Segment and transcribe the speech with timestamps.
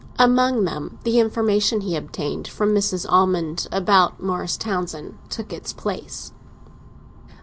[0.17, 3.05] Among them the information he obtained from Mrs.
[3.07, 6.33] Almond about Morris Townsend took its place.